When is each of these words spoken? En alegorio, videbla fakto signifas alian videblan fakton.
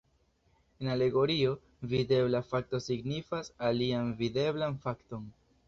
En 0.79 0.87
alegorio, 0.93 1.51
videbla 1.91 2.41
fakto 2.55 2.81
signifas 2.87 3.55
alian 3.71 4.13
videblan 4.25 4.83
fakton. 4.89 5.33